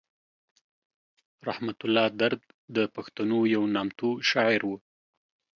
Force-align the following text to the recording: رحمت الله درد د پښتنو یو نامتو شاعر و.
رحمت 1.47 1.79
الله 1.85 2.05
درد 2.21 2.41
د 2.75 2.77
پښتنو 2.95 3.39
یو 3.55 3.63
نامتو 3.75 4.09
شاعر 4.29 4.61
و. 4.67 4.71